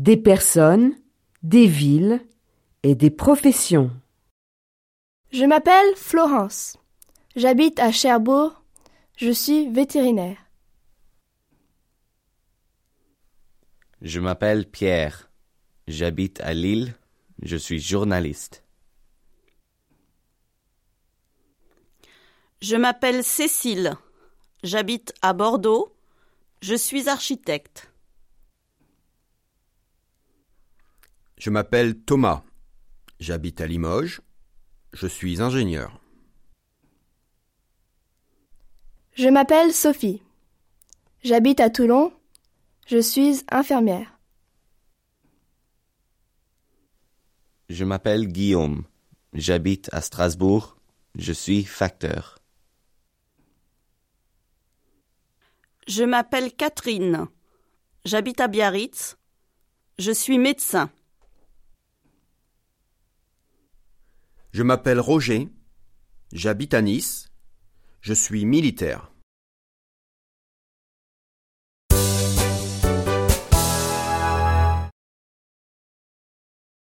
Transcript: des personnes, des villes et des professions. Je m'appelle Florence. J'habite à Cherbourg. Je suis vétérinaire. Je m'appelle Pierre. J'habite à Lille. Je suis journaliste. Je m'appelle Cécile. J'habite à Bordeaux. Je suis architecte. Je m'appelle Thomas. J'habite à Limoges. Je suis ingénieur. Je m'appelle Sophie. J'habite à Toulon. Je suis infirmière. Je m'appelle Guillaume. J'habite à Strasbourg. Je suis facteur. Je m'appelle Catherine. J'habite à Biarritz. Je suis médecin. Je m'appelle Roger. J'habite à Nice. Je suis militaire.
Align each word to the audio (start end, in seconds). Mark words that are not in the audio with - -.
des 0.00 0.16
personnes, 0.16 0.94
des 1.42 1.66
villes 1.66 2.26
et 2.82 2.94
des 2.94 3.10
professions. 3.10 3.90
Je 5.30 5.44
m'appelle 5.44 5.94
Florence. 5.94 6.78
J'habite 7.36 7.78
à 7.78 7.92
Cherbourg. 7.92 8.62
Je 9.18 9.30
suis 9.30 9.70
vétérinaire. 9.70 10.38
Je 14.00 14.20
m'appelle 14.20 14.66
Pierre. 14.66 15.30
J'habite 15.86 16.40
à 16.40 16.54
Lille. 16.54 16.94
Je 17.42 17.58
suis 17.58 17.78
journaliste. 17.78 18.64
Je 22.62 22.76
m'appelle 22.76 23.22
Cécile. 23.22 23.98
J'habite 24.62 25.12
à 25.20 25.34
Bordeaux. 25.34 25.94
Je 26.62 26.74
suis 26.74 27.10
architecte. 27.10 27.90
Je 31.40 31.48
m'appelle 31.48 31.98
Thomas. 31.98 32.44
J'habite 33.18 33.62
à 33.62 33.66
Limoges. 33.66 34.20
Je 34.92 35.06
suis 35.06 35.40
ingénieur. 35.40 35.98
Je 39.14 39.26
m'appelle 39.26 39.72
Sophie. 39.72 40.22
J'habite 41.24 41.60
à 41.60 41.70
Toulon. 41.70 42.12
Je 42.86 42.98
suis 42.98 43.40
infirmière. 43.50 44.18
Je 47.70 47.86
m'appelle 47.86 48.28
Guillaume. 48.28 48.84
J'habite 49.32 49.88
à 49.94 50.02
Strasbourg. 50.02 50.76
Je 51.14 51.32
suis 51.32 51.64
facteur. 51.64 52.38
Je 55.88 56.04
m'appelle 56.04 56.52
Catherine. 56.52 57.28
J'habite 58.04 58.42
à 58.42 58.48
Biarritz. 58.48 59.16
Je 59.98 60.12
suis 60.12 60.36
médecin. 60.36 60.90
Je 64.52 64.62
m'appelle 64.62 65.00
Roger. 65.00 65.48
J'habite 66.32 66.74
à 66.74 66.82
Nice. 66.82 67.30
Je 68.00 68.14
suis 68.14 68.44
militaire. 68.44 69.09